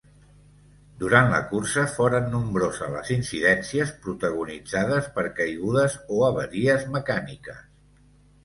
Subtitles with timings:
[1.01, 7.63] Durant la cursa foren nombroses les incidències protagonitzades per caigudes o avaries mecàniques.